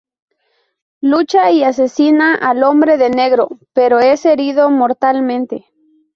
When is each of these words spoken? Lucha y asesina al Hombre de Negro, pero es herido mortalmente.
Lucha 1.03 1.51
y 1.51 1.63
asesina 1.63 2.33
al 2.33 2.63
Hombre 2.63 2.97
de 2.97 3.11
Negro, 3.11 3.49
pero 3.71 3.99
es 3.99 4.25
herido 4.25 4.71
mortalmente. 4.71 5.67